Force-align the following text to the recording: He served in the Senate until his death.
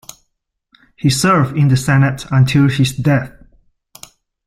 He 0.95 1.11
served 1.11 1.55
in 1.55 1.67
the 1.67 1.77
Senate 1.77 2.25
until 2.31 2.67
his 2.69 2.91
death. 2.97 3.31